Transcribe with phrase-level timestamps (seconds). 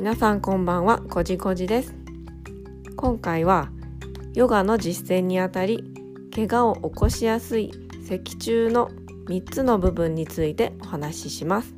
[0.00, 0.98] 皆さんこんばんは。
[0.98, 1.94] こじこじです。
[2.96, 3.68] 今回は
[4.32, 5.92] ヨガの実践にあたり
[6.34, 7.70] 怪我を起こしやすい
[8.08, 8.88] 脊柱の
[9.28, 11.74] 3つの部分についてお話しします。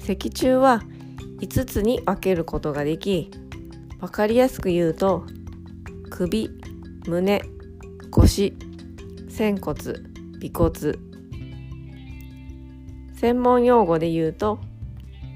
[0.00, 0.82] 脊柱は
[1.42, 3.30] 5つに分けることができ
[4.00, 5.24] 分かりやすく言うと
[6.10, 6.50] 首
[7.06, 7.40] 胸
[8.10, 8.52] 腰
[9.28, 9.80] 仙骨
[10.44, 10.98] 尾骨。
[13.14, 14.58] 専門用語で言うと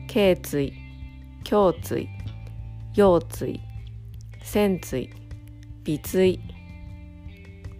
[0.09, 0.80] 頸椎。
[1.49, 2.09] 胸椎
[2.95, 3.61] 腰椎
[4.43, 5.11] 仙椎
[5.87, 6.41] 尾椎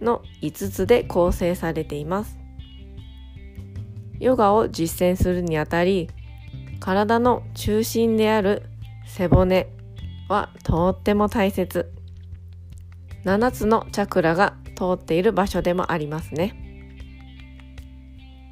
[0.01, 2.37] の5つで構成されています。
[4.19, 6.09] ヨガを実践するにあたり
[6.79, 8.63] 体の中心である
[9.05, 9.67] 背骨
[10.29, 11.91] はとっても大切。
[13.25, 16.55] 7つのチャクラが通っている場所でもありますね。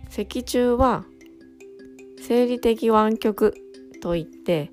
[0.09, 1.05] 脊柱は
[2.19, 3.55] 生理的湾曲
[4.01, 4.69] といって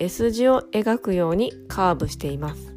[0.00, 2.74] S 字を描くようにカーブしています。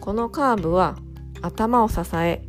[0.00, 0.96] このカーブは
[1.42, 2.42] 頭を支え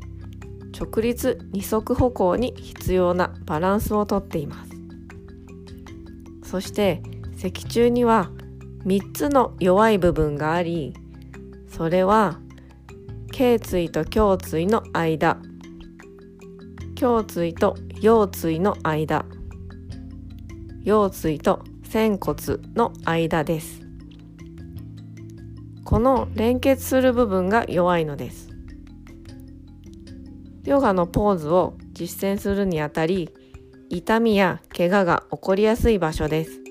[0.78, 4.72] 直立二足歩行に必要なバランスをとっています。
[6.44, 7.02] そして
[7.38, 8.30] 脊柱には
[8.86, 10.94] 3つの弱い部分があり
[11.68, 12.40] それは
[13.32, 15.42] 頸椎と胸椎の間
[17.00, 19.26] 胸椎と腰椎の間
[20.84, 22.38] 腰椎と仙骨
[22.74, 23.82] の間です。
[25.84, 28.48] この連結する部分が弱いのです。
[30.64, 33.30] ヨガのポーズを実践するにあたり
[33.90, 36.62] 痛みや怪我が起こりやすい場所です。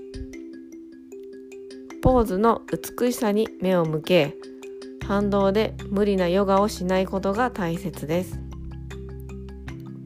[2.00, 2.62] ポーズの
[2.98, 4.38] 美しさに目を向け
[5.06, 8.40] 反動で無理なヨガをしないことが大切です。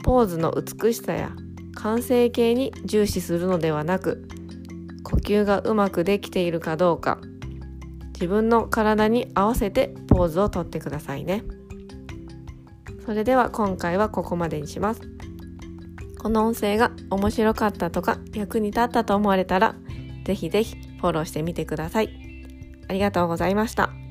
[0.03, 1.31] ポーズの美しさや
[1.77, 4.27] 完成形に重視するのではなく
[5.05, 7.21] 呼吸がうまくできているかどうか。
[8.15, 11.45] 自分の体に合わせてポーズをとってくださいね。
[13.05, 15.03] それでは今回はここまでにします。
[16.19, 19.75] この音声が面白かったとか役に立ったと思われたら
[20.25, 22.09] ぜひぜひフォローしてみてください。
[22.89, 24.04] ありがとうございました。